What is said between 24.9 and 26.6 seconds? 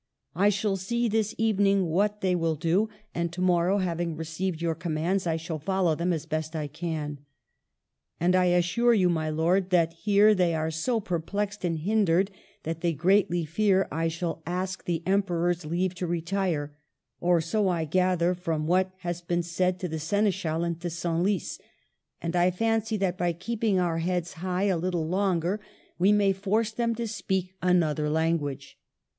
longer we 100 MARGARET OF ANGOUL^ME. may